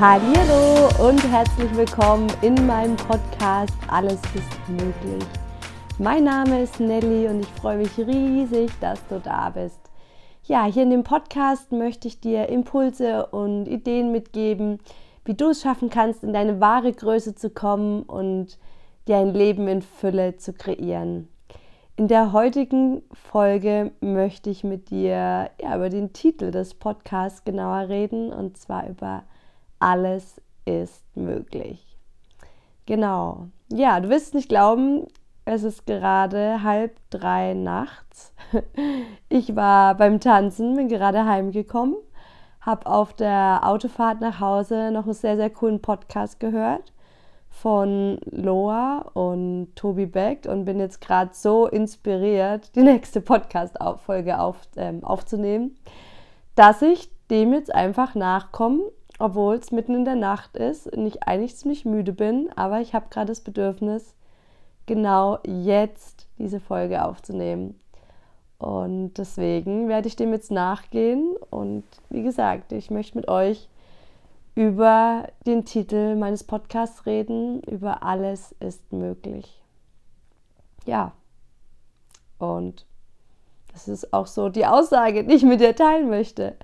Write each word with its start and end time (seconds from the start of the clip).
Hallo 0.00 0.88
und 1.08 1.22
herzlich 1.30 1.72
willkommen 1.76 2.26
in 2.42 2.66
meinem 2.66 2.96
Podcast 2.96 3.72
Alles 3.86 4.20
ist 4.34 4.68
möglich. 4.68 5.24
Mein 6.00 6.24
Name 6.24 6.62
ist 6.62 6.80
Nelly 6.80 7.28
und 7.28 7.42
ich 7.42 7.48
freue 7.60 7.76
mich 7.76 7.96
riesig, 7.96 8.72
dass 8.80 9.06
du 9.06 9.20
da 9.20 9.50
bist. 9.50 9.78
Ja, 10.42 10.64
hier 10.64 10.82
in 10.82 10.90
dem 10.90 11.04
Podcast 11.04 11.70
möchte 11.70 12.08
ich 12.08 12.20
dir 12.20 12.48
Impulse 12.48 13.26
und 13.26 13.66
Ideen 13.66 14.10
mitgeben, 14.10 14.80
wie 15.24 15.34
du 15.34 15.50
es 15.50 15.62
schaffen 15.62 15.90
kannst, 15.90 16.24
in 16.24 16.32
deine 16.32 16.60
wahre 16.60 16.92
Größe 16.92 17.36
zu 17.36 17.50
kommen 17.50 18.02
und 18.02 18.58
dir 19.06 19.18
ein 19.18 19.32
Leben 19.32 19.68
in 19.68 19.80
Fülle 19.80 20.36
zu 20.38 20.54
kreieren. 20.54 21.28
In 21.94 22.08
der 22.08 22.32
heutigen 22.32 23.02
Folge 23.12 23.92
möchte 24.00 24.50
ich 24.50 24.64
mit 24.64 24.90
dir 24.90 25.50
ja, 25.62 25.76
über 25.76 25.88
den 25.88 26.12
Titel 26.12 26.50
des 26.50 26.74
Podcasts 26.74 27.44
genauer 27.44 27.88
reden 27.88 28.32
und 28.32 28.58
zwar 28.58 28.88
über 28.88 29.22
alles 29.84 30.40
ist 30.64 31.04
möglich. 31.14 31.98
Genau. 32.86 33.48
Ja, 33.70 34.00
du 34.00 34.08
wirst 34.08 34.34
nicht 34.34 34.48
glauben, 34.48 35.06
es 35.44 35.62
ist 35.62 35.86
gerade 35.86 36.62
halb 36.62 36.96
drei 37.10 37.54
nachts. 37.54 38.32
Ich 39.28 39.56
war 39.56 39.96
beim 39.96 40.20
Tanzen, 40.20 40.76
bin 40.76 40.88
gerade 40.88 41.24
heimgekommen, 41.24 41.96
habe 42.60 42.86
auf 42.86 43.12
der 43.12 43.62
Autofahrt 43.64 44.20
nach 44.20 44.38
Hause 44.38 44.92
noch 44.92 45.04
einen 45.04 45.12
sehr, 45.12 45.36
sehr 45.36 45.50
coolen 45.50 45.82
Podcast 45.82 46.38
gehört 46.38 46.92
von 47.48 48.18
Loa 48.30 49.10
und 49.14 49.74
Tobi 49.74 50.06
Beck 50.06 50.46
und 50.46 50.64
bin 50.64 50.78
jetzt 50.78 51.00
gerade 51.00 51.30
so 51.32 51.66
inspiriert, 51.66 52.74
die 52.76 52.82
nächste 52.82 53.20
Podcast-Folge 53.20 54.38
auf, 54.38 54.56
ähm, 54.76 55.02
aufzunehmen, 55.02 55.76
dass 56.54 56.80
ich 56.80 57.10
dem 57.30 57.52
jetzt 57.52 57.74
einfach 57.74 58.14
nachkomme 58.14 58.82
obwohl 59.18 59.56
es 59.56 59.70
mitten 59.70 59.94
in 59.94 60.04
der 60.04 60.16
Nacht 60.16 60.56
ist 60.56 60.86
und 60.86 61.06
ich 61.06 61.22
eigentlich 61.22 61.56
ziemlich 61.56 61.84
müde 61.84 62.12
bin, 62.12 62.50
aber 62.56 62.80
ich 62.80 62.94
habe 62.94 63.06
gerade 63.10 63.28
das 63.28 63.40
Bedürfnis, 63.40 64.14
genau 64.86 65.38
jetzt 65.44 66.26
diese 66.38 66.60
Folge 66.60 67.04
aufzunehmen. 67.04 67.78
Und 68.58 69.14
deswegen 69.14 69.88
werde 69.88 70.08
ich 70.08 70.16
dem 70.16 70.32
jetzt 70.32 70.50
nachgehen 70.50 71.36
und 71.50 71.84
wie 72.08 72.22
gesagt, 72.22 72.72
ich 72.72 72.90
möchte 72.90 73.18
mit 73.18 73.28
euch 73.28 73.68
über 74.54 75.28
den 75.46 75.64
Titel 75.64 76.14
meines 76.14 76.44
Podcasts 76.44 77.06
reden, 77.06 77.60
über 77.64 78.02
alles 78.02 78.54
ist 78.60 78.92
möglich. 78.92 79.60
Ja, 80.86 81.12
und 82.38 82.86
das 83.72 83.88
ist 83.88 84.12
auch 84.12 84.26
so 84.26 84.48
die 84.48 84.66
Aussage, 84.66 85.24
die 85.24 85.34
ich 85.34 85.42
mit 85.42 85.60
dir 85.60 85.74
teilen 85.74 86.08
möchte 86.08 86.56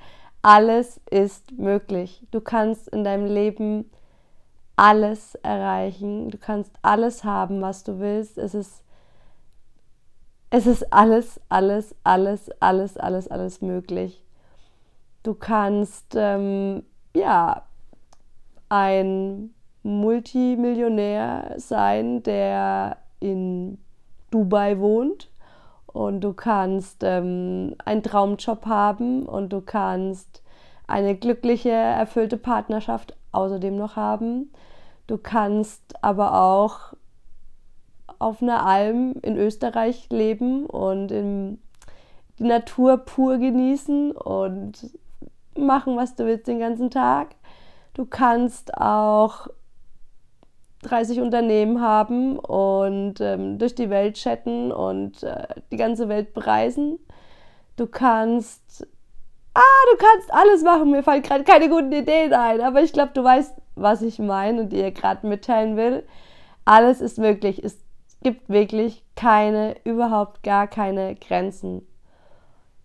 alles 0.42 1.00
ist 1.10 1.52
möglich. 1.52 2.26
Du 2.30 2.40
kannst 2.40 2.88
in 2.88 3.04
deinem 3.04 3.26
Leben 3.26 3.90
alles 4.76 5.34
erreichen. 5.36 6.30
Du 6.30 6.38
kannst 6.38 6.72
alles 6.82 7.24
haben, 7.24 7.60
was 7.60 7.84
du 7.84 7.98
willst. 7.98 8.38
Es 8.38 8.54
ist, 8.54 8.82
es 10.50 10.66
ist 10.66 10.92
alles, 10.92 11.40
alles, 11.48 11.94
alles, 12.02 12.50
alles, 12.60 12.96
alles, 12.96 13.28
alles 13.28 13.60
möglich. 13.60 14.22
Du 15.22 15.34
kannst, 15.34 16.14
ähm, 16.16 16.84
ja, 17.14 17.64
ein 18.70 19.54
Multimillionär 19.82 21.54
sein, 21.58 22.22
der 22.22 22.96
in 23.18 23.78
Dubai 24.30 24.78
wohnt 24.78 25.29
und 25.92 26.20
du 26.20 26.32
kannst 26.32 27.02
ähm, 27.02 27.74
einen 27.84 28.02
Traumjob 28.02 28.66
haben 28.66 29.26
und 29.26 29.52
du 29.52 29.60
kannst 29.60 30.42
eine 30.86 31.16
glückliche, 31.16 31.70
erfüllte 31.70 32.36
Partnerschaft 32.36 33.16
außerdem 33.32 33.76
noch 33.76 33.96
haben. 33.96 34.52
Du 35.06 35.18
kannst 35.18 35.82
aber 36.04 36.40
auch 36.40 36.94
auf 38.18 38.42
einer 38.42 38.64
Alm 38.64 39.14
in 39.22 39.36
Österreich 39.36 40.08
leben 40.10 40.66
und 40.66 41.10
in 41.10 41.58
die 42.38 42.44
Natur 42.44 42.98
pur 42.98 43.38
genießen 43.38 44.12
und 44.12 44.90
machen, 45.56 45.96
was 45.96 46.14
du 46.14 46.26
willst 46.26 46.46
den 46.46 46.58
ganzen 46.58 46.90
Tag. 46.90 47.34
Du 47.94 48.04
kannst 48.04 48.74
auch 48.76 49.48
30 50.82 51.20
Unternehmen 51.20 51.80
haben 51.80 52.38
und 52.38 53.20
ähm, 53.20 53.58
durch 53.58 53.74
die 53.74 53.90
Welt 53.90 54.16
chatten 54.16 54.72
und 54.72 55.22
äh, 55.22 55.46
die 55.70 55.76
ganze 55.76 56.08
Welt 56.08 56.32
bereisen. 56.32 56.98
Du 57.76 57.86
kannst, 57.86 58.86
ah, 59.54 59.60
du 59.92 59.98
kannst 59.98 60.32
alles 60.32 60.62
machen. 60.62 60.90
Mir 60.90 61.02
fallen 61.02 61.22
gerade 61.22 61.44
keine 61.44 61.68
guten 61.68 61.92
Ideen 61.92 62.32
ein, 62.32 62.60
aber 62.60 62.82
ich 62.82 62.92
glaube, 62.92 63.12
du 63.14 63.22
weißt, 63.22 63.54
was 63.74 64.02
ich 64.02 64.18
meine 64.18 64.62
und 64.62 64.72
dir 64.72 64.90
gerade 64.90 65.26
mitteilen 65.26 65.76
will. 65.76 66.04
Alles 66.64 67.00
ist 67.00 67.18
möglich. 67.18 67.62
Es 67.62 67.78
gibt 68.22 68.48
wirklich 68.48 69.02
keine, 69.16 69.76
überhaupt 69.84 70.42
gar 70.42 70.66
keine 70.66 71.14
Grenzen. 71.14 71.86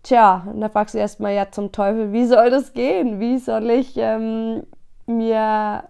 Tja, 0.02 0.46
und 0.52 0.60
da 0.60 0.68
fragst 0.68 0.94
du 0.94 0.98
erstmal, 0.98 1.34
ja, 1.34 1.50
zum 1.50 1.72
Teufel, 1.72 2.12
wie 2.12 2.26
soll 2.26 2.50
das 2.50 2.74
gehen? 2.74 3.20
Wie 3.20 3.38
soll 3.38 3.70
ich 3.70 3.94
ähm, 3.96 4.64
mir 5.06 5.84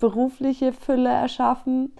berufliche 0.00 0.72
Fülle 0.72 1.10
erschaffen, 1.10 1.94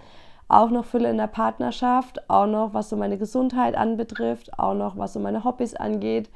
auch 0.48 0.70
noch 0.70 0.84
Fülle 0.84 1.10
in 1.10 1.18
der 1.18 1.28
Partnerschaft, 1.28 2.28
auch 2.28 2.46
noch 2.46 2.74
was 2.74 2.88
so 2.88 2.96
meine 2.96 3.18
Gesundheit 3.18 3.76
anbetrifft, 3.76 4.58
auch 4.58 4.74
noch 4.74 4.98
was 4.98 5.12
so 5.12 5.20
meine 5.20 5.44
Hobbys 5.44 5.76
angeht. 5.76 6.28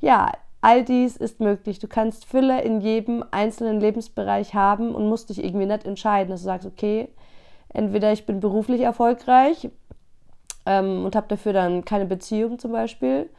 Ja, 0.00 0.32
all 0.60 0.84
dies 0.84 1.16
ist 1.16 1.40
möglich. 1.40 1.78
Du 1.78 1.88
kannst 1.88 2.26
Fülle 2.26 2.60
in 2.60 2.80
jedem 2.82 3.24
einzelnen 3.30 3.80
Lebensbereich 3.80 4.54
haben 4.54 4.94
und 4.94 5.08
musst 5.08 5.30
dich 5.30 5.42
irgendwie 5.42 5.66
nicht 5.66 5.86
entscheiden, 5.86 6.30
dass 6.30 6.40
du 6.40 6.46
sagst, 6.46 6.66
okay, 6.66 7.08
entweder 7.72 8.12
ich 8.12 8.26
bin 8.26 8.40
beruflich 8.40 8.82
erfolgreich 8.82 9.70
ähm, 10.66 11.04
und 11.06 11.16
habe 11.16 11.28
dafür 11.28 11.54
dann 11.54 11.84
keine 11.84 12.04
Beziehung 12.04 12.58
zum 12.58 12.72
Beispiel, 12.72 13.30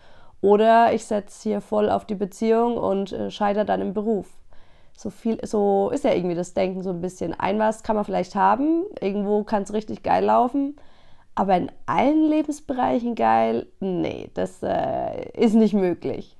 oder 0.41 0.93
ich 0.93 1.05
setze 1.05 1.49
hier 1.49 1.61
voll 1.61 1.89
auf 1.89 2.05
die 2.05 2.15
Beziehung 2.15 2.77
und 2.77 3.11
äh, 3.11 3.31
scheitere 3.31 3.65
dann 3.65 3.81
im 3.81 3.93
Beruf 3.93 4.27
so 4.97 5.11
viel, 5.11 5.37
so 5.45 5.91
ist 5.93 6.03
ja 6.03 6.13
irgendwie 6.13 6.35
das 6.35 6.55
Denken 6.55 6.81
so 6.81 6.89
ein 6.89 7.01
bisschen. 7.01 7.39
Ein 7.39 7.59
was 7.59 7.83
kann 7.83 7.95
man 7.95 8.03
vielleicht 8.03 8.33
haben, 8.33 8.83
irgendwo 8.99 9.43
kann 9.43 9.61
es 9.61 9.71
richtig 9.71 10.01
geil 10.01 10.25
laufen, 10.25 10.75
aber 11.35 11.55
in 11.55 11.71
allen 11.85 12.23
Lebensbereichen 12.23 13.13
geil, 13.13 13.67
nee, 13.79 14.31
das 14.33 14.63
äh, 14.63 15.29
ist 15.33 15.53
nicht 15.53 15.75
möglich. 15.75 16.35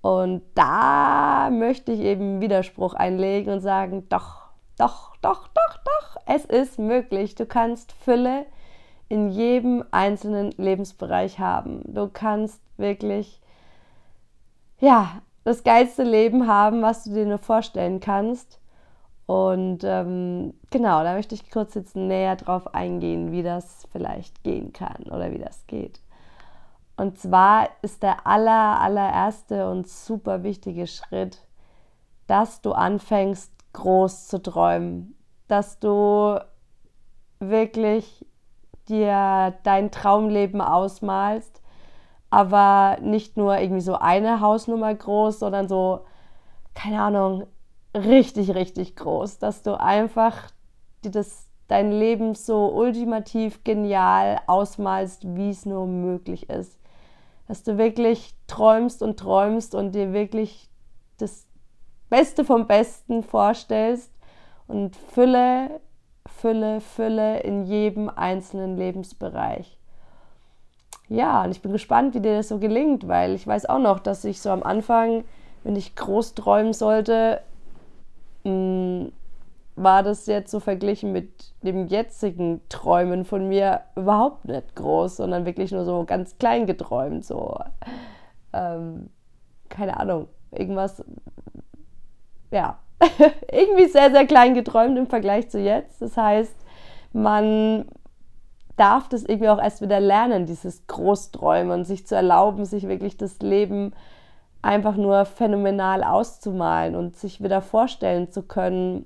Und 0.00 0.42
da 0.54 1.50
möchte 1.50 1.90
ich 1.90 1.98
eben 1.98 2.40
Widerspruch 2.40 2.94
einlegen 2.94 3.52
und 3.52 3.60
sagen, 3.60 4.08
doch, 4.08 4.42
doch, 4.78 5.16
doch, 5.16 5.48
doch, 5.48 5.78
doch, 5.84 6.22
es 6.24 6.44
ist 6.44 6.78
möglich. 6.78 7.34
Du 7.34 7.46
kannst 7.46 7.90
Fülle 7.90 8.46
in 9.08 9.28
jedem 9.30 9.82
einzelnen 9.90 10.52
Lebensbereich 10.52 11.40
haben. 11.40 11.82
Du 11.84 12.08
kannst 12.08 12.62
wirklich, 12.76 13.40
ja, 14.78 15.20
das 15.48 15.64
geilste 15.64 16.02
Leben 16.02 16.46
haben, 16.46 16.82
was 16.82 17.04
du 17.04 17.14
dir 17.14 17.24
nur 17.24 17.38
vorstellen 17.38 18.00
kannst. 18.00 18.60
Und 19.24 19.80
ähm, 19.82 20.54
genau, 20.70 21.02
da 21.02 21.14
möchte 21.14 21.34
ich 21.34 21.50
kurz 21.50 21.74
jetzt 21.74 21.96
näher 21.96 22.36
drauf 22.36 22.74
eingehen, 22.74 23.32
wie 23.32 23.42
das 23.42 23.88
vielleicht 23.90 24.42
gehen 24.42 24.72
kann 24.72 25.04
oder 25.10 25.32
wie 25.32 25.38
das 25.38 25.66
geht. 25.66 26.00
Und 26.96 27.18
zwar 27.18 27.68
ist 27.82 28.02
der 28.02 28.26
aller, 28.26 28.80
allererste 28.80 29.70
und 29.70 29.88
super 29.88 30.42
wichtige 30.42 30.86
Schritt, 30.86 31.42
dass 32.26 32.60
du 32.60 32.72
anfängst, 32.72 33.52
groß 33.72 34.28
zu 34.28 34.42
träumen. 34.42 35.14
Dass 35.46 35.78
du 35.78 36.38
wirklich 37.38 38.26
dir 38.88 39.54
dein 39.62 39.90
Traumleben 39.90 40.60
ausmalst 40.60 41.62
aber 42.30 42.98
nicht 43.00 43.36
nur 43.36 43.58
irgendwie 43.58 43.80
so 43.80 43.94
eine 43.94 44.40
Hausnummer 44.40 44.94
groß, 44.94 45.38
sondern 45.38 45.68
so, 45.68 46.00
keine 46.74 47.00
Ahnung, 47.00 47.46
richtig, 47.94 48.54
richtig 48.54 48.96
groß, 48.96 49.38
dass 49.38 49.62
du 49.62 49.78
einfach 49.80 50.50
dir 51.04 51.10
das, 51.10 51.46
dein 51.68 51.92
Leben 51.92 52.34
so 52.34 52.72
ultimativ 52.72 53.64
genial 53.64 54.40
ausmalst, 54.46 55.36
wie 55.36 55.50
es 55.50 55.66
nur 55.66 55.86
möglich 55.86 56.50
ist. 56.50 56.78
Dass 57.46 57.62
du 57.62 57.78
wirklich 57.78 58.34
träumst 58.46 59.02
und 59.02 59.18
träumst 59.18 59.74
und 59.74 59.94
dir 59.94 60.12
wirklich 60.12 60.68
das 61.16 61.46
Beste 62.10 62.44
vom 62.44 62.66
Besten 62.66 63.22
vorstellst 63.22 64.12
und 64.66 64.96
Fülle, 64.96 65.80
Fülle, 66.26 66.80
Fülle 66.80 67.40
in 67.40 67.64
jedem 67.64 68.10
einzelnen 68.10 68.76
Lebensbereich 68.76 69.78
ja, 71.08 71.44
und 71.44 71.50
ich 71.50 71.62
bin 71.62 71.72
gespannt, 71.72 72.14
wie 72.14 72.20
dir 72.20 72.36
das 72.36 72.48
so 72.48 72.58
gelingt, 72.58 73.08
weil 73.08 73.34
ich 73.34 73.46
weiß 73.46 73.66
auch 73.66 73.78
noch, 73.78 73.98
dass 73.98 74.24
ich 74.24 74.40
so 74.40 74.50
am 74.50 74.62
Anfang, 74.62 75.24
wenn 75.64 75.76
ich 75.76 75.96
groß 75.96 76.34
träumen 76.34 76.72
sollte, 76.72 77.40
mh, 78.44 78.52
mm, 78.52 79.12
war 79.76 80.02
das 80.02 80.26
jetzt 80.26 80.50
so 80.50 80.58
verglichen 80.58 81.12
mit 81.12 81.30
dem 81.62 81.86
jetzigen 81.86 82.60
Träumen 82.68 83.24
von 83.24 83.46
mir 83.48 83.82
überhaupt 83.94 84.44
nicht 84.44 84.74
groß, 84.74 85.18
sondern 85.18 85.46
wirklich 85.46 85.70
nur 85.70 85.84
so 85.84 86.04
ganz 86.04 86.36
klein 86.38 86.66
geträumt, 86.66 87.24
so 87.24 87.56
ähm, 88.52 89.10
keine 89.68 89.98
Ahnung, 89.98 90.28
irgendwas, 90.50 91.04
ja, 92.50 92.78
irgendwie 93.52 93.86
sehr, 93.86 94.10
sehr 94.10 94.26
klein 94.26 94.54
geträumt 94.54 94.98
im 94.98 95.06
Vergleich 95.06 95.48
zu 95.48 95.60
jetzt. 95.60 96.02
Das 96.02 96.16
heißt, 96.16 96.54
man 97.12 97.86
darf 98.78 99.08
das 99.08 99.24
irgendwie 99.24 99.48
auch 99.48 99.58
erst 99.58 99.82
wieder 99.82 100.00
lernen, 100.00 100.46
dieses 100.46 100.86
Großträumen 100.86 101.72
und 101.72 101.84
sich 101.84 102.06
zu 102.06 102.14
erlauben, 102.14 102.64
sich 102.64 102.88
wirklich 102.88 103.16
das 103.16 103.38
Leben 103.40 103.92
einfach 104.62 104.96
nur 104.96 105.24
phänomenal 105.24 106.02
auszumalen 106.02 106.94
und 106.94 107.16
sich 107.16 107.42
wieder 107.42 107.60
vorstellen 107.60 108.30
zu 108.30 108.42
können, 108.42 109.04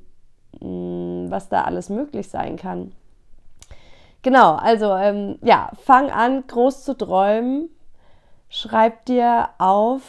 mm, 0.61 1.31
was 1.31 1.49
da 1.49 1.63
alles 1.63 1.89
möglich 1.89 2.29
sein 2.29 2.57
kann. 2.57 2.93
Genau, 4.23 4.55
also 4.55 4.95
ähm, 4.95 5.39
ja, 5.43 5.71
fang 5.85 6.11
an, 6.11 6.47
groß 6.47 6.85
zu 6.85 6.97
träumen. 6.97 7.69
Schreib 8.49 9.05
dir 9.07 9.49
auf, 9.59 10.03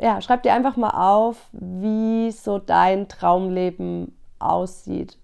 ja, 0.00 0.20
schreib 0.20 0.42
dir 0.42 0.52
einfach 0.52 0.76
mal 0.76 0.90
auf, 0.90 1.48
wie 1.52 2.30
so 2.30 2.58
dein 2.58 3.08
Traumleben 3.08 4.16
aussieht. 4.38 5.18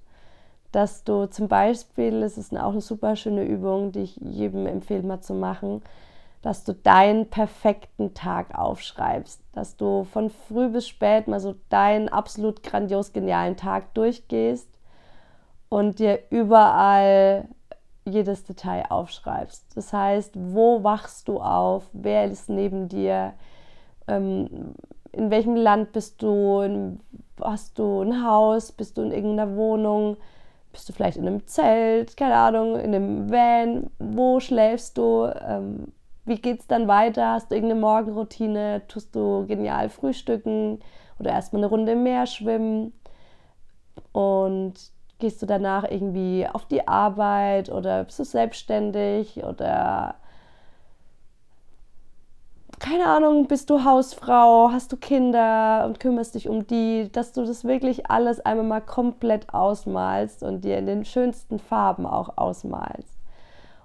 Dass 0.73 1.05
du 1.05 1.27
zum 1.27 1.49
Beispiel, 1.49 2.23
es 2.23 2.37
ist 2.37 2.57
auch 2.57 2.73
eine 2.73 2.81
super 2.81 3.17
schöne 3.17 3.45
Übung, 3.45 3.93
die 3.93 4.01
ich 4.01 4.17
jedem 4.17 4.67
empfehle 4.67 5.03
mal 5.03 5.21
zu 5.21 5.35
machen, 5.35 5.83
dass 6.43 6.65
du 6.65 6.73
deinen 6.73 7.29
perfekten 7.31 8.15
Tag 8.15 8.57
aufschreibst, 8.57 9.41
dass 9.53 9.77
du 9.77 10.05
von 10.05 10.31
früh 10.31 10.69
bis 10.69 10.87
spät 10.87 11.27
mal 11.27 11.41
so 11.41 11.57
deinen 11.69 12.09
absolut 12.09 12.63
grandios 12.63 13.13
genialen 13.13 13.57
Tag 13.57 13.95
durchgehst 13.95 14.69
und 15.69 15.99
dir 15.99 16.21
überall 16.31 17.49
jedes 18.05 18.45
Detail 18.45 18.87
aufschreibst. 18.89 19.77
Das 19.77 19.93
heißt, 19.93 20.33
wo 20.37 20.83
wachst 20.83 21.29
du 21.29 21.41
auf? 21.41 21.85
Wer 21.93 22.25
ist 22.27 22.49
neben 22.49 22.89
dir? 22.89 23.35
Ähm, 24.07 24.75
in 25.13 25.31
welchem 25.31 25.57
Land 25.57 25.93
bist 25.93 26.23
du? 26.23 26.99
Hast 27.41 27.79
du 27.79 28.03
ein 28.03 28.25
Haus? 28.25 28.73
Bist 28.73 28.97
du 28.97 29.03
in 29.03 29.13
irgendeiner 29.13 29.57
Wohnung? 29.57 30.17
Bist 30.73 30.89
du 30.89 30.93
vielleicht 30.93 31.17
in 31.17 31.27
einem 31.27 31.47
Zelt? 31.47 32.17
Keine 32.17 32.37
Ahnung, 32.37 32.77
in 32.77 32.95
einem 32.95 33.31
Van? 33.31 33.91
Wo 33.99 34.41
schläfst 34.41 34.99
du? 34.99 35.33
Ähm, 35.47 35.93
wie 36.25 36.41
es 36.43 36.67
dann 36.67 36.89
weiter? 36.89 37.33
Hast 37.33 37.51
du 37.51 37.55
irgendeine 37.55 37.81
Morgenroutine? 37.81 38.83
Tust 38.87 39.17
du 39.17 39.47
genial 39.47 39.89
frühstücken 39.89 40.81
oder 41.19 41.31
erstmal 41.31 41.61
eine 41.61 41.71
Runde 41.71 41.93
im 41.93 42.03
Meer 42.03 42.27
schwimmen? 42.27 42.93
Und 44.13 44.75
gehst 45.19 45.43
du 45.43 45.47
danach 45.47 45.85
irgendwie 45.91 46.47
auf 46.47 46.67
die 46.67 46.87
Arbeit 46.87 47.71
oder 47.71 48.05
bist 48.05 48.19
du 48.19 48.25
selbstständig 48.25 49.43
oder 49.43 50.17
keine 52.89 53.07
Ahnung, 53.07 53.49
bist 53.49 53.69
du 53.69 53.85
Hausfrau, 53.85 54.71
hast 54.73 54.93
du 54.93 54.97
Kinder 54.97 55.85
und 55.85 56.01
kümmerst 56.01 56.35
dich 56.35 56.49
um 56.49 56.67
die, 56.67 57.11
dass 57.13 57.33
du 57.33 57.45
das 57.45 57.65
wirklich 57.65 58.11
alles 58.11 58.41
einmal 58.41 58.65
mal 58.65 58.81
komplett 58.81 59.53
ausmalst 59.53 60.43
und 60.43 60.65
dir 60.65 60.79
in 60.79 60.87
den 60.87 61.05
schönsten 61.05 61.59
Farben 61.59 62.07
auch 62.07 62.39
ausmalst. 62.39 63.19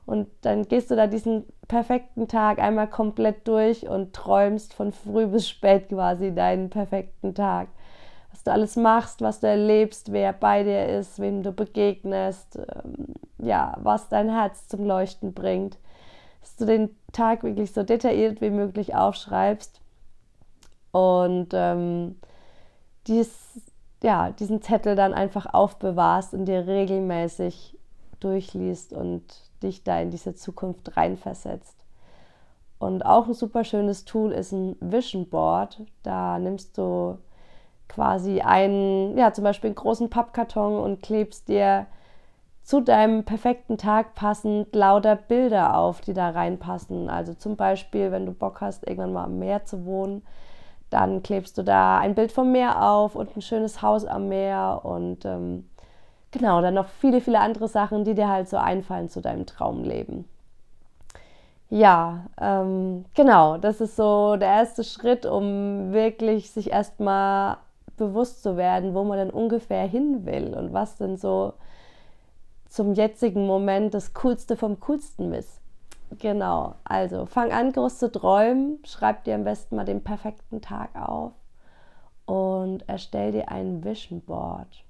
Und 0.06 0.28
dann 0.42 0.68
gehst 0.70 0.90
du 0.90 0.96
da 0.96 1.08
diesen 1.08 1.46
perfekten 1.68 2.30
Tag 2.30 2.60
einmal 2.60 2.88
komplett 2.88 3.46
durch 3.48 3.90
und 3.90 4.14
träumst 4.14 4.74
von 4.74 4.94
früh 4.94 5.28
bis 5.28 5.50
spät 5.50 5.90
quasi 5.90 6.34
deinen 6.34 6.70
perfekten 6.70 7.36
Tag. 7.36 7.68
Was 8.32 8.44
du 8.44 8.52
alles 8.52 8.78
machst, 8.78 9.22
was 9.22 9.42
du 9.42 9.48
erlebst, 9.48 10.14
wer 10.14 10.32
bei 10.32 10.64
dir 10.64 10.88
ist, 10.88 11.20
wem 11.20 11.44
du 11.44 11.52
begegnest, 11.52 12.58
ähm, 12.58 13.16
ja, 13.38 13.76
was 13.82 14.08
dein 14.08 14.30
Herz 14.30 14.68
zum 14.68 14.86
Leuchten 14.86 15.34
bringt. 15.34 15.78
Dass 16.44 16.57
du 16.57 16.66
den 16.66 16.90
Tag 17.13 17.44
wirklich 17.44 17.72
so 17.72 17.84
detailliert 17.84 18.42
wie 18.42 18.50
möglich 18.50 18.95
aufschreibst 18.95 19.80
und 20.92 21.50
ähm, 21.54 22.18
dies, 23.07 23.62
ja, 24.04 24.31
diesen 24.31 24.62
Zettel 24.62 24.95
dann 24.98 25.13
einfach 25.13 25.54
aufbewahrst 25.54 26.34
und 26.34 26.45
dir 26.45 26.68
regelmäßig 26.68 27.78
durchliest 28.19 28.92
und 28.92 29.24
dich 29.63 29.86
da 29.86 30.01
in 30.01 30.12
diese 30.12 30.36
Zukunft 30.36 30.98
reinversetzt. 30.98 31.78
Und 32.78 33.06
auch 33.06 33.28
ein 33.28 33.34
super 33.34 33.63
schönes 33.63 34.04
Tool 34.04 34.34
ist 34.34 34.51
ein 34.51 34.75
Vision 34.81 35.30
Board. 35.30 35.81
Da 36.04 36.38
nimmst 36.39 36.78
du 36.78 37.18
quasi 37.88 38.42
einen, 38.42 39.18
ja, 39.18 39.31
zum 39.31 39.46
Beispiel 39.46 39.69
einen 39.69 39.75
großen 39.75 40.10
Pappkarton 40.10 40.78
und 40.84 41.01
klebst 41.01 41.48
dir 41.48 41.86
zu 42.63 42.80
deinem 42.80 43.25
perfekten 43.25 43.77
Tag 43.77 44.15
passend 44.15 44.74
lauter 44.74 45.15
Bilder 45.15 45.77
auf, 45.77 46.01
die 46.01 46.13
da 46.13 46.30
reinpassen. 46.30 47.10
Also 47.10 47.33
zum 47.33 47.57
Beispiel, 47.57 48.12
wenn 48.12 48.25
du 48.25 48.31
Bock 48.31 48.62
hast, 48.62 48.88
irgendwann 48.88 49.13
mal 49.13 49.25
am 49.25 49.38
Meer 49.39 49.65
zu 49.65 49.86
wohnen, 49.86 50.24
dann 50.89 51.24
klebst 51.24 51.57
du 51.57 51.63
da 51.63 51.98
ein 51.98 52.15
Bild 52.15 52.31
vom 52.31 52.51
Meer 52.51 52.81
auf 52.83 53.15
und 53.15 53.36
ein 53.36 53.42
schönes 53.42 53.81
Haus 53.81 54.06
am 54.06 54.30
Meer 54.30 54.81
und 54.83 55.25
ähm, 55.25 55.68
genau, 56.31 56.62
dann 56.62 56.75
noch 56.75 56.88
viele, 56.88 57.19
viele 57.19 57.39
andere 57.39 57.68
Sachen, 57.68 58.06
die 58.06 58.13
dir 58.13 58.30
halt 58.30 58.48
so 58.48 58.57
einfallen 58.57 59.10
zu 59.10 59.19
deinem 59.19 59.45
Traumleben. 59.45 60.25
Ja, 61.69 62.25
ähm, 62.39 63.06
genau, 63.15 63.57
das 63.57 63.81
ist 63.81 63.95
so 63.95 64.36
der 64.36 64.50
erste 64.50 64.83
Schritt, 64.83 65.25
um 65.25 65.92
wirklich 65.92 66.51
sich 66.51 66.71
erstmal 66.71 67.57
bewusst 67.98 68.44
zu 68.44 68.56
werden, 68.57 68.94
wo 68.94 69.04
man 69.04 69.18
denn 69.18 69.31
ungefähr 69.31 69.86
hin 69.88 70.25
will 70.25 70.54
und 70.54 70.71
was 70.71 70.98
denn 70.98 71.18
so 71.18 71.54
zum 72.74 72.94
jetzigen 72.96 73.46
Moment 73.46 73.94
das 73.94 74.16
Coolste 74.16 74.58
vom 74.58 74.80
Coolsten 74.80 75.31
ist. 75.31 75.62
Genau, 76.18 76.74
also 76.84 77.28
fang 77.28 77.52
an, 77.52 77.72
groß 77.72 78.00
zu 78.00 78.12
träumen, 78.12 78.80
schreib 78.84 79.25
dir 79.25 79.36
am 79.36 79.44
besten 79.44 79.75
mal 79.75 79.86
den 79.86 80.04
perfekten 80.04 80.60
Tag 80.60 80.90
auf 80.96 81.34
und 82.25 82.90
erstell 82.90 83.31
dir 83.31 83.50
ein 83.50 83.84
Vision 83.84 84.22
Board. 84.22 84.84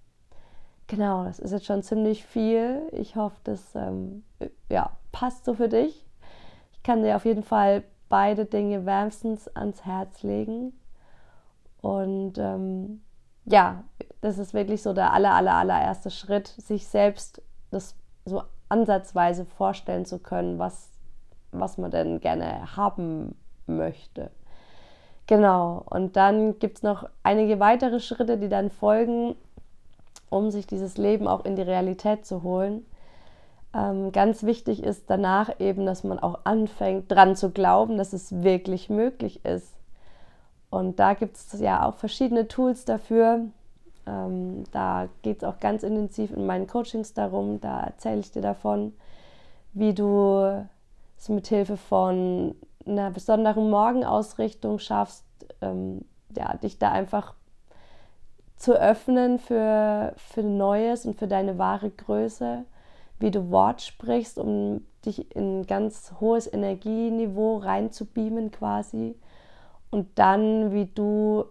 Genau, 0.87 1.25
das 1.25 1.39
ist 1.39 1.51
jetzt 1.51 1.65
schon 1.65 1.83
ziemlich 1.83 2.23
viel. 2.23 2.87
Ich 2.93 3.17
hoffe, 3.17 3.35
das 3.43 3.75
ähm, 3.75 4.23
ja, 4.69 4.91
passt 5.11 5.43
so 5.43 5.53
für 5.53 5.67
dich. 5.67 6.05
Ich 6.71 6.83
kann 6.83 7.03
dir 7.03 7.17
auf 7.17 7.25
jeden 7.25 7.43
Fall 7.43 7.83
beide 8.07 8.45
Dinge 8.45 8.85
wärmstens 8.85 9.49
ans 9.57 9.83
Herz 9.83 10.23
legen. 10.23 10.71
Und 11.81 12.37
ähm, 12.37 13.01
ja, 13.43 13.83
das 14.21 14.37
ist 14.37 14.53
wirklich 14.53 14.81
so 14.81 14.93
der 14.93 15.11
aller, 15.11 15.33
aller, 15.33 15.55
allererste 15.55 16.11
Schritt, 16.11 16.47
sich 16.47 16.87
selbst 16.87 17.41
das 17.73 17.95
so 18.25 18.43
ansatzweise 18.69 19.45
vorstellen 19.45 20.05
zu 20.05 20.19
können, 20.19 20.59
was, 20.59 20.89
was 21.51 21.77
man 21.77 21.91
denn 21.91 22.19
gerne 22.19 22.75
haben 22.75 23.35
möchte. 23.67 24.31
Genau, 25.27 25.83
und 25.89 26.15
dann 26.15 26.59
gibt 26.59 26.77
es 26.77 26.83
noch 26.83 27.07
einige 27.23 27.59
weitere 27.59 27.99
Schritte, 27.99 28.37
die 28.37 28.49
dann 28.49 28.69
folgen, 28.69 29.35
um 30.29 30.51
sich 30.51 30.67
dieses 30.67 30.97
Leben 30.97 31.27
auch 31.27 31.45
in 31.45 31.55
die 31.55 31.61
Realität 31.61 32.25
zu 32.25 32.43
holen. 32.43 32.85
Ähm, 33.73 34.11
ganz 34.11 34.43
wichtig 34.43 34.83
ist 34.83 35.09
danach 35.09 35.59
eben, 35.59 35.85
dass 35.85 36.03
man 36.03 36.19
auch 36.19 36.41
anfängt, 36.43 37.11
dran 37.11 37.35
zu 37.35 37.51
glauben, 37.51 37.97
dass 37.97 38.13
es 38.13 38.43
wirklich 38.43 38.89
möglich 38.89 39.45
ist. 39.45 39.73
Und 40.69 40.99
da 40.99 41.13
gibt 41.13 41.37
es 41.37 41.59
ja 41.59 41.87
auch 41.87 41.95
verschiedene 41.95 42.47
Tools 42.47 42.83
dafür. 42.85 43.45
Ähm, 44.05 44.63
da 44.71 45.07
geht 45.21 45.37
es 45.37 45.43
auch 45.43 45.59
ganz 45.59 45.83
intensiv 45.83 46.31
in 46.31 46.45
meinen 46.45 46.67
Coachings 46.67 47.13
darum. 47.13 47.61
Da 47.61 47.81
erzähle 47.81 48.19
ich 48.19 48.31
dir 48.31 48.41
davon, 48.41 48.93
wie 49.73 49.93
du 49.93 50.65
es 51.17 51.29
mit 51.29 51.47
Hilfe 51.47 51.77
von 51.77 52.55
einer 52.85 53.11
besonderen 53.11 53.69
Morgenausrichtung 53.69 54.79
schaffst, 54.79 55.25
ähm, 55.61 56.05
ja, 56.35 56.55
dich 56.57 56.79
da 56.79 56.91
einfach 56.91 57.33
zu 58.55 58.73
öffnen 58.73 59.39
für, 59.39 60.13
für 60.15 60.43
Neues 60.43 61.05
und 61.05 61.17
für 61.17 61.27
deine 61.27 61.57
wahre 61.57 61.89
Größe, 61.89 62.65
wie 63.19 63.31
du 63.31 63.51
Wort 63.51 63.81
sprichst, 63.81 64.37
um 64.37 64.85
dich 65.05 65.35
in 65.35 65.61
ein 65.61 65.67
ganz 65.67 66.13
hohes 66.19 66.51
Energieniveau 66.51 67.57
reinzubeamen 67.57 68.51
quasi 68.51 69.15
und 69.91 70.07
dann, 70.17 70.71
wie 70.71 70.85
du 70.85 71.45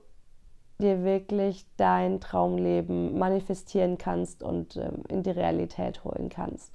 dir 0.83 1.05
wirklich 1.05 1.65
dein 1.77 2.21
Traumleben 2.21 3.19
manifestieren 3.19 3.97
kannst 3.99 4.43
und 4.43 4.77
ähm, 4.77 5.03
in 5.09 5.23
die 5.23 5.31
Realität 5.31 6.05
holen 6.05 6.29
kannst. 6.29 6.73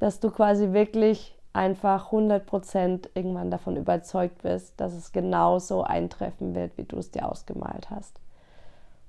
Dass 0.00 0.20
du 0.20 0.30
quasi 0.30 0.72
wirklich 0.72 1.38
einfach 1.52 2.12
100% 2.12 3.08
irgendwann 3.14 3.50
davon 3.50 3.76
überzeugt 3.76 4.42
bist, 4.42 4.80
dass 4.80 4.92
es 4.92 5.12
genauso 5.12 5.82
eintreffen 5.82 6.54
wird, 6.54 6.76
wie 6.78 6.84
du 6.84 6.98
es 6.98 7.10
dir 7.10 7.28
ausgemalt 7.28 7.90
hast. 7.90 8.20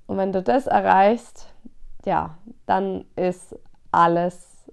Und 0.06 0.16
wenn 0.16 0.32
du 0.32 0.42
das 0.42 0.66
erreichst, 0.66 1.46
ja, 2.04 2.36
dann 2.66 3.04
ist 3.14 3.56
alles 3.92 4.66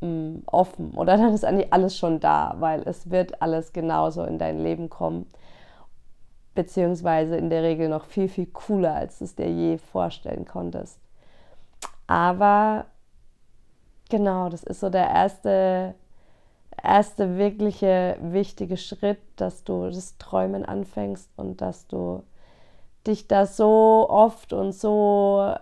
mh, 0.00 0.08
mm, 0.08 0.42
offen 0.46 0.92
oder 0.92 1.16
dann 1.16 1.34
ist 1.34 1.44
eigentlich 1.44 1.72
alles 1.72 1.96
schon 1.96 2.20
da, 2.20 2.54
weil 2.58 2.82
es 2.82 3.10
wird 3.10 3.42
alles 3.42 3.72
genauso 3.72 4.24
in 4.24 4.38
dein 4.38 4.60
Leben 4.60 4.88
kommen, 4.88 5.26
beziehungsweise 6.54 7.36
in 7.36 7.50
der 7.50 7.62
Regel 7.62 7.88
noch 7.88 8.04
viel, 8.04 8.28
viel 8.28 8.46
cooler, 8.46 8.94
als 8.94 9.18
du 9.18 9.24
es 9.24 9.34
dir 9.34 9.50
je 9.50 9.78
vorstellen 9.78 10.44
konntest. 10.44 10.98
Aber 12.06 12.86
genau, 14.08 14.48
das 14.48 14.64
ist 14.64 14.80
so 14.80 14.90
der 14.90 15.08
erste, 15.08 15.94
erste 16.82 17.36
wirkliche 17.38 18.16
wichtige 18.20 18.76
Schritt, 18.76 19.20
dass 19.36 19.64
du 19.64 19.86
das 19.90 20.18
Träumen 20.18 20.64
anfängst 20.64 21.30
und 21.36 21.60
dass 21.60 21.86
du 21.86 22.24
dich 23.06 23.28
da 23.28 23.46
so 23.46 24.06
oft 24.10 24.52
und 24.52 24.72
so, 24.72 25.54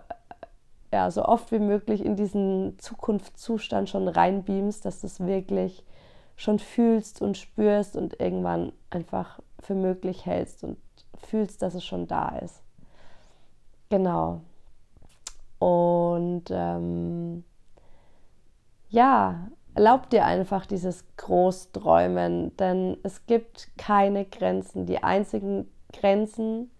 ja, 0.91 1.11
so 1.11 1.23
oft 1.23 1.51
wie 1.51 1.59
möglich 1.59 2.03
in 2.03 2.15
diesen 2.15 2.77
Zukunftszustand 2.79 3.89
schon 3.89 4.07
reinbeamst, 4.07 4.83
dass 4.83 5.01
du 5.01 5.07
es 5.07 5.19
wirklich 5.19 5.85
schon 6.35 6.57
fühlst 6.57 7.21
und 7.21 7.37
spürst 7.37 7.95
und 7.95 8.19
irgendwann 8.19 8.71
einfach 8.89 9.39
für 9.59 9.75
möglich 9.75 10.25
hältst 10.25 10.63
und 10.63 10.77
fühlst, 11.15 11.61
dass 11.61 11.75
es 11.75 11.85
schon 11.85 12.07
da 12.07 12.37
ist. 12.37 12.61
Genau. 13.89 14.41
Und 15.59 16.45
ähm, 16.51 17.43
ja, 18.89 19.49
erlaub 19.75 20.09
dir 20.09 20.25
einfach 20.25 20.65
dieses 20.65 21.05
Großträumen, 21.17 22.55
denn 22.57 22.97
es 23.03 23.25
gibt 23.25 23.69
keine 23.77 24.25
Grenzen. 24.25 24.85
Die 24.85 25.03
einzigen 25.03 25.69
Grenzen, 25.91 26.71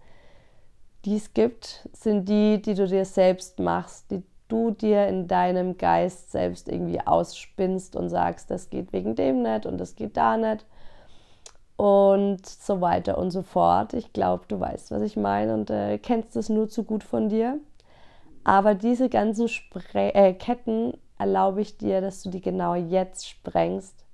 die 1.04 1.16
es 1.16 1.34
gibt, 1.34 1.88
sind 1.92 2.28
die, 2.28 2.62
die 2.62 2.74
du 2.74 2.86
dir 2.86 3.04
selbst 3.04 3.58
machst, 3.58 4.10
die 4.10 4.22
du 4.48 4.70
dir 4.70 5.06
in 5.06 5.28
deinem 5.28 5.78
Geist 5.78 6.32
selbst 6.32 6.68
irgendwie 6.68 7.00
ausspinnst 7.00 7.96
und 7.96 8.08
sagst, 8.08 8.50
das 8.50 8.70
geht 8.70 8.92
wegen 8.92 9.14
dem 9.14 9.42
nicht 9.42 9.66
und 9.66 9.78
das 9.78 9.94
geht 9.94 10.16
da 10.16 10.36
nicht 10.36 10.66
und 11.80 12.44
so 12.44 12.82
weiter 12.82 13.16
und 13.16 13.30
so 13.30 13.40
fort. 13.40 13.94
Ich 13.94 14.12
glaube, 14.12 14.44
du 14.48 14.60
weißt, 14.60 14.90
was 14.90 15.00
ich 15.00 15.16
meine 15.16 15.54
und 15.54 15.70
äh, 15.70 15.96
kennst 15.96 16.36
es 16.36 16.50
nur 16.50 16.68
zu 16.68 16.84
gut 16.84 17.02
von 17.02 17.30
dir. 17.30 17.58
Aber 18.44 18.74
diese 18.74 19.08
ganzen 19.08 19.48
Spre 19.48 20.14
äh, 20.14 20.34
Ketten 20.34 20.92
erlaube 21.18 21.62
ich 21.62 21.78
dir, 21.78 22.02
dass 22.02 22.22
du 22.22 22.28
die 22.28 22.42
genau 22.42 22.74
jetzt 22.74 23.26
sprengst, 23.26 24.04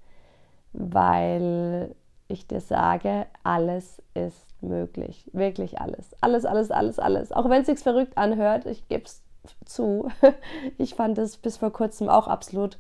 weil 0.75 1.97
ich 2.29 2.47
dir 2.47 2.61
sage, 2.61 3.27
alles 3.43 4.01
ist 4.15 4.47
möglich. 4.63 5.29
Wirklich 5.33 5.81
alles. 5.81 6.15
Alles, 6.21 6.45
alles, 6.45 6.71
alles, 6.71 7.01
alles. 7.01 7.33
Auch 7.33 7.49
wenn 7.51 7.63
es 7.63 7.67
sich 7.67 7.81
verrückt 7.81 8.17
anhört, 8.17 8.67
ich 8.67 8.87
gebe 8.87 9.07
es 9.07 9.25
zu. 9.65 10.09
Ich 10.79 10.95
fand 10.95 11.19
es 11.19 11.37
bis 11.37 11.57
vor 11.57 11.73
kurzem 11.73 12.09
auch 12.09 12.29
absolut 12.29 12.79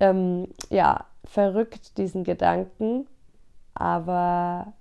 ähm, 0.00 0.48
ja, 0.70 1.04
verrückt, 1.24 1.98
diesen 1.98 2.24
Gedanken. 2.24 3.06
Aber 3.82 4.74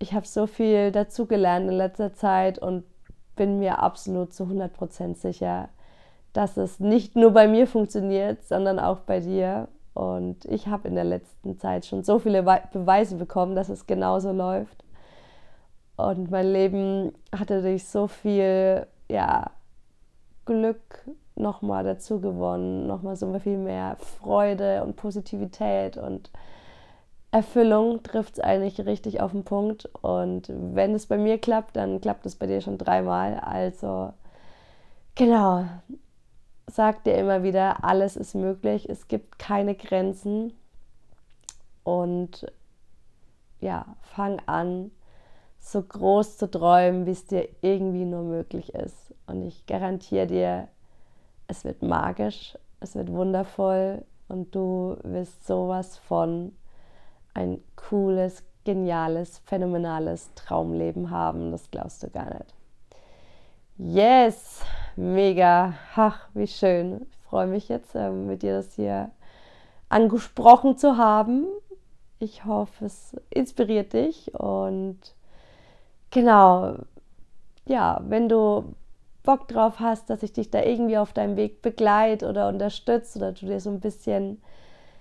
ich 0.00 0.12
habe 0.12 0.26
so 0.26 0.48
viel 0.48 0.90
dazugelernt 0.90 1.70
in 1.70 1.76
letzter 1.76 2.12
Zeit 2.14 2.58
und 2.58 2.82
bin 3.36 3.60
mir 3.60 3.78
absolut 3.78 4.34
zu 4.34 4.42
100% 4.42 5.14
sicher, 5.14 5.68
dass 6.32 6.56
es 6.56 6.80
nicht 6.80 7.14
nur 7.14 7.30
bei 7.30 7.46
mir 7.46 7.68
funktioniert, 7.68 8.42
sondern 8.42 8.80
auch 8.80 8.98
bei 9.02 9.20
dir. 9.20 9.68
Und 9.94 10.46
ich 10.46 10.66
habe 10.66 10.88
in 10.88 10.96
der 10.96 11.04
letzten 11.04 11.60
Zeit 11.60 11.86
schon 11.86 12.02
so 12.02 12.18
viele 12.18 12.42
Beweise 12.72 13.14
bekommen, 13.14 13.54
dass 13.54 13.68
es 13.68 13.86
genauso 13.86 14.32
läuft. 14.32 14.82
Und 15.94 16.28
mein 16.32 16.50
Leben 16.52 17.12
hatte 17.32 17.62
durch 17.62 17.84
so 17.84 18.08
viel 18.08 18.84
ja, 19.08 19.52
Glück 20.44 21.06
nochmal 21.36 21.84
dazu 21.84 22.20
gewonnen, 22.20 22.88
nochmal 22.88 23.14
so 23.14 23.32
viel 23.38 23.58
mehr 23.58 23.94
Freude 24.00 24.82
und 24.82 24.96
Positivität 24.96 25.96
und 25.96 26.32
Erfüllung 27.36 28.02
trifft 28.02 28.38
es 28.38 28.40
eigentlich 28.40 28.86
richtig 28.86 29.20
auf 29.20 29.32
den 29.32 29.44
Punkt. 29.44 29.90
Und 30.00 30.50
wenn 30.50 30.94
es 30.94 31.06
bei 31.06 31.18
mir 31.18 31.36
klappt, 31.36 31.76
dann 31.76 32.00
klappt 32.00 32.24
es 32.24 32.34
bei 32.34 32.46
dir 32.46 32.62
schon 32.62 32.78
dreimal. 32.78 33.34
Also 33.40 34.14
genau, 35.14 35.66
sag 36.66 37.04
dir 37.04 37.14
immer 37.16 37.42
wieder, 37.42 37.84
alles 37.84 38.16
ist 38.16 38.34
möglich, 38.34 38.88
es 38.88 39.06
gibt 39.06 39.38
keine 39.38 39.74
Grenzen. 39.74 40.54
Und 41.84 42.50
ja, 43.60 43.84
fang 44.00 44.40
an, 44.46 44.90
so 45.58 45.82
groß 45.82 46.38
zu 46.38 46.50
träumen, 46.50 47.04
wie 47.04 47.10
es 47.10 47.26
dir 47.26 47.50
irgendwie 47.60 48.06
nur 48.06 48.22
möglich 48.22 48.74
ist. 48.74 49.12
Und 49.26 49.42
ich 49.42 49.66
garantiere 49.66 50.26
dir, 50.26 50.68
es 51.48 51.66
wird 51.66 51.82
magisch, 51.82 52.56
es 52.80 52.94
wird 52.94 53.12
wundervoll 53.12 54.06
und 54.28 54.54
du 54.54 54.96
wirst 55.02 55.46
sowas 55.46 55.98
von 55.98 56.52
ein 57.36 57.62
cooles, 57.76 58.42
geniales, 58.64 59.38
phänomenales 59.44 60.30
Traumleben 60.34 61.10
haben. 61.10 61.52
Das 61.52 61.70
glaubst 61.70 62.02
du 62.02 62.10
gar 62.10 62.32
nicht. 62.32 62.54
Yes, 63.76 64.62
mega. 64.96 65.74
Ach, 65.94 66.28
wie 66.32 66.46
schön. 66.46 67.06
Ich 67.10 67.18
freue 67.28 67.46
mich 67.46 67.68
jetzt, 67.68 67.94
ähm, 67.94 68.26
mit 68.26 68.42
dir 68.42 68.54
das 68.54 68.74
hier 68.74 69.10
angesprochen 69.90 70.78
zu 70.78 70.96
haben. 70.96 71.46
Ich 72.18 72.46
hoffe, 72.46 72.86
es 72.86 73.14
inspiriert 73.28 73.92
dich 73.92 74.34
und 74.34 74.98
genau, 76.10 76.76
ja, 77.66 78.00
wenn 78.08 78.30
du 78.30 78.74
Bock 79.22 79.46
drauf 79.48 79.80
hast, 79.80 80.08
dass 80.08 80.22
ich 80.22 80.32
dich 80.32 80.50
da 80.50 80.62
irgendwie 80.62 80.96
auf 80.96 81.12
deinem 81.12 81.36
Weg 81.36 81.60
begleite 81.60 82.28
oder 82.28 82.48
unterstütze 82.48 83.18
oder 83.18 83.32
du 83.32 83.44
dir 83.44 83.60
so 83.60 83.68
ein 83.68 83.80
bisschen 83.80 84.40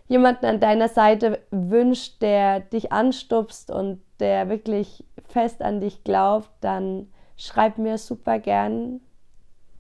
jemanden 0.08 0.46
an 0.46 0.60
deiner 0.60 0.88
Seite 0.88 1.40
wünscht, 1.52 2.22
der 2.22 2.60
dich 2.60 2.92
anstupst 2.92 3.72
und 3.72 4.02
der 4.20 4.50
wirklich 4.50 5.04
fest 5.28 5.62
an 5.62 5.82
dich 5.82 6.04
glaubt, 6.04 6.50
dann 6.62 7.08
schreib 7.38 7.78
mir 7.78 7.98
super 7.98 8.40
gern 8.40 9.02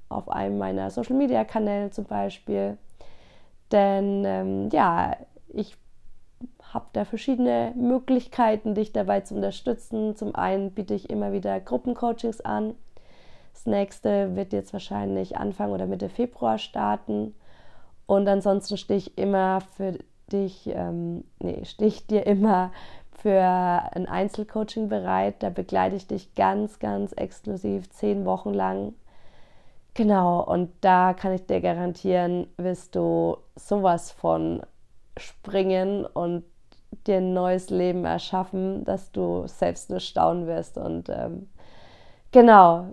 auf 0.10 0.30
einem 0.30 0.58
meiner 0.58 0.90
Social 0.90 1.16
Media 1.16 1.44
Kanäle 1.44 1.92
zum 1.92 2.06
Beispiel. 2.06 2.78
Denn 3.72 4.24
ähm, 4.26 4.70
ja, 4.72 5.16
ich 5.48 5.78
habe 6.74 6.86
da 6.94 7.06
verschiedene 7.06 7.74
Möglichkeiten, 7.76 8.76
dich 8.76 8.92
dabei 8.92 9.22
zu 9.22 9.36
unterstützen. 9.36 10.16
Zum 10.16 10.36
einen 10.36 10.72
biete 10.72 10.94
ich 10.94 11.10
immer 11.10 11.32
wieder 11.32 11.60
Gruppencoachings 11.60 12.42
an. 12.42 12.76
Das 13.54 13.66
nächste 13.66 14.36
wird 14.36 14.52
jetzt 14.52 14.74
wahrscheinlich 14.74 15.38
Anfang 15.38 15.72
oder 15.72 15.88
Mitte 15.88 16.10
Februar 16.10 16.58
starten. 16.58 17.34
Und 18.06 18.28
ansonsten 18.28 18.78
stehe 18.78 18.98
ich 18.98 19.18
immer 19.18 19.62
für 19.62 19.98
dich, 20.28 20.68
ähm, 20.68 21.24
nee, 21.40 21.64
stehe 21.66 21.90
ich 21.90 22.08
dir 22.08 22.26
immer 22.26 22.72
für 23.12 23.42
ein 23.42 24.08
Einzelcoaching 24.08 24.90
bereit. 24.90 25.36
Da 25.40 25.50
begleite 25.50 25.96
ich 25.96 26.08
dich 26.08 26.36
ganz, 26.36 26.80
ganz 26.80 27.12
exklusiv 27.14 27.90
zehn 27.90 28.26
Wochen 28.26 28.54
lang. 28.54 28.94
Genau, 29.94 30.44
und 30.44 30.72
da 30.82 31.14
kann 31.14 31.34
ich 31.34 31.46
dir 31.46 31.62
garantieren, 31.62 32.48
wirst 32.58 32.96
du 32.96 33.38
sowas 33.56 34.12
von 34.12 34.62
springen 35.18 36.06
und 36.06 36.44
dir 37.08 37.18
ein 37.18 37.34
neues 37.34 37.70
Leben 37.70 38.04
erschaffen, 38.06 38.84
dass 38.84 39.12
du 39.12 39.48
selbst 39.48 39.90
nur 39.90 40.02
staunen 40.02 40.48
wirst 40.48 40.78
und 40.78 41.10
ähm, 41.10 41.48
genau, 42.32 42.88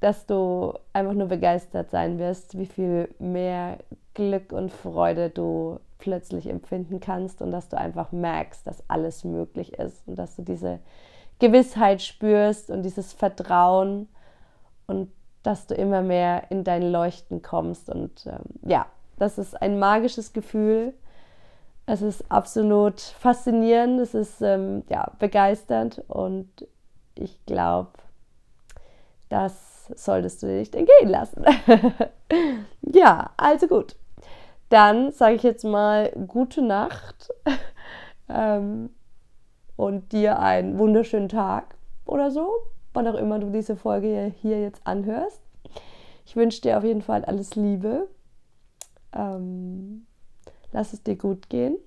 dass 0.00 0.26
du 0.26 0.74
einfach 0.92 1.12
nur 1.12 1.28
begeistert 1.28 1.90
sein 1.90 2.18
wirst, 2.18 2.56
wie 2.56 2.66
viel 2.66 3.14
mehr 3.18 3.78
Glück 4.14 4.52
und 4.52 4.72
Freude 4.72 5.30
du 5.30 5.80
plötzlich 5.98 6.48
empfinden 6.48 7.00
kannst 7.00 7.42
und 7.42 7.50
dass 7.50 7.68
du 7.68 7.76
einfach 7.76 8.12
merkst, 8.12 8.66
dass 8.66 8.82
alles 8.88 9.24
möglich 9.24 9.74
ist 9.74 10.06
und 10.06 10.16
dass 10.16 10.36
du 10.36 10.42
diese 10.42 10.78
Gewissheit 11.38 12.02
spürst 12.02 12.70
und 12.70 12.82
dieses 12.82 13.12
Vertrauen 13.12 14.08
und 14.86 15.10
dass 15.42 15.66
du 15.66 15.74
immer 15.74 16.02
mehr 16.02 16.50
in 16.50 16.64
dein 16.64 16.82
Leuchten 16.90 17.42
kommst. 17.42 17.88
Und 17.88 18.26
ähm, 18.26 18.42
ja, 18.62 18.86
das 19.18 19.38
ist 19.38 19.60
ein 19.60 19.78
magisches 19.78 20.32
Gefühl. 20.32 20.94
Es 21.86 22.02
ist 22.02 22.30
absolut 22.30 23.00
faszinierend, 23.00 24.00
es 24.00 24.14
ist 24.14 24.42
ähm, 24.42 24.82
ja, 24.90 25.12
begeisternd 25.18 26.02
und 26.08 26.48
ich 27.14 27.44
glaube, 27.46 27.92
das 29.30 29.86
solltest 29.94 30.42
du 30.42 30.46
nicht 30.46 30.74
entgehen 30.74 31.08
lassen. 31.08 31.44
ja, 32.82 33.30
also 33.36 33.66
gut. 33.68 33.96
Dann 34.68 35.12
sage 35.12 35.36
ich 35.36 35.42
jetzt 35.42 35.64
mal 35.64 36.10
gute 36.26 36.62
Nacht 36.62 37.30
ähm, 38.28 38.90
und 39.76 40.12
dir 40.12 40.38
einen 40.38 40.78
wunderschönen 40.78 41.28
Tag 41.28 41.76
oder 42.04 42.30
so, 42.30 42.50
wann 42.92 43.06
auch 43.06 43.14
immer 43.14 43.38
du 43.38 43.50
diese 43.50 43.76
Folge 43.76 44.32
hier 44.40 44.60
jetzt 44.60 44.86
anhörst. 44.86 45.40
Ich 46.26 46.36
wünsche 46.36 46.60
dir 46.60 46.76
auf 46.76 46.84
jeden 46.84 47.02
Fall 47.02 47.24
alles 47.24 47.54
Liebe. 47.54 48.08
Ähm, 49.14 50.06
lass 50.72 50.92
es 50.92 51.02
dir 51.02 51.16
gut 51.16 51.48
gehen. 51.48 51.78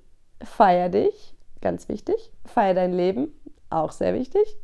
Feier 0.44 0.90
dich, 0.90 1.36
ganz 1.62 1.88
wichtig. 1.90 2.32
Feier 2.46 2.74
dein 2.74 2.94
Leben, 2.94 3.32
auch 3.70 3.92
sehr 3.92 4.16
wichtig. 4.16 4.58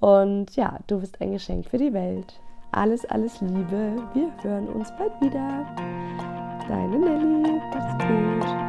Und 0.00 0.54
ja, 0.56 0.78
du 0.86 1.00
bist 1.00 1.20
ein 1.22 1.32
Geschenk 1.32 1.66
für 1.66 1.78
die 1.78 1.94
Welt. 1.94 2.38
Alles, 2.72 3.06
alles 3.06 3.40
Liebe. 3.40 4.02
Wir 4.12 4.32
hören 4.42 4.68
uns 4.68 4.92
bald 4.98 5.18
wieder. 5.22 6.35
Deine 6.68 6.98
Nelly. 6.98 7.60
Macht's 7.70 7.98
gut. 7.98 8.65